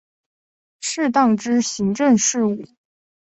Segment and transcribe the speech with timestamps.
[0.79, 2.65] 适当之行政事务